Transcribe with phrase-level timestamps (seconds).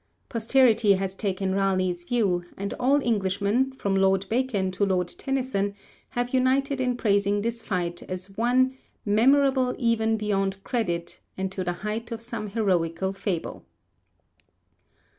[0.29, 5.75] Posterity has taken Raleigh's view, and all Englishmen, from Lord Bacon to Lord Tennyson,
[6.09, 8.75] have united in praising this fight as one
[9.05, 13.63] 'memorable even beyond credit, and to the height of some heroical fable.'